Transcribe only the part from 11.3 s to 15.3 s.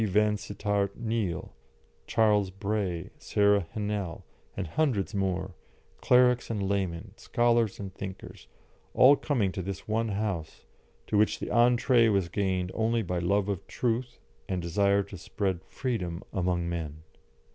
the entrée was gained only by love of Truth and desire to